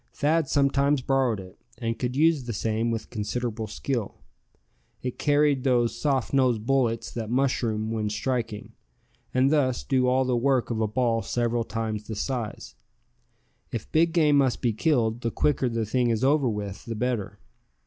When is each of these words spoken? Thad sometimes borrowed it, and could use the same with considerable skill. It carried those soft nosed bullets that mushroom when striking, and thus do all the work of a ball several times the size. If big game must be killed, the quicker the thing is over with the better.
Thad 0.13 0.49
sometimes 0.49 1.03
borrowed 1.03 1.39
it, 1.39 1.59
and 1.77 1.99
could 1.99 2.15
use 2.15 2.45
the 2.45 2.53
same 2.53 2.89
with 2.89 3.11
considerable 3.11 3.67
skill. 3.67 4.15
It 5.03 5.19
carried 5.19 5.63
those 5.63 5.95
soft 5.95 6.33
nosed 6.33 6.65
bullets 6.65 7.11
that 7.11 7.29
mushroom 7.29 7.91
when 7.91 8.09
striking, 8.09 8.73
and 9.31 9.51
thus 9.51 9.83
do 9.83 10.07
all 10.07 10.25
the 10.25 10.35
work 10.35 10.71
of 10.71 10.81
a 10.81 10.87
ball 10.87 11.21
several 11.21 11.63
times 11.63 12.05
the 12.07 12.15
size. 12.15 12.73
If 13.71 13.91
big 13.91 14.11
game 14.11 14.37
must 14.39 14.59
be 14.63 14.73
killed, 14.73 15.21
the 15.21 15.29
quicker 15.29 15.69
the 15.69 15.85
thing 15.85 16.09
is 16.09 16.23
over 16.23 16.49
with 16.49 16.83
the 16.85 16.95
better. 16.95 17.37